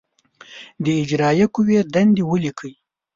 د 0.83 0.85
اجرائیه 1.01 1.45
قوې 1.55 1.77
دندې 1.93 2.23
ولیکئ. 2.27 2.73